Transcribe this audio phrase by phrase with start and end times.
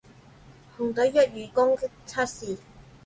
[0.79, 2.57] 紅隊釣魚攻擊測試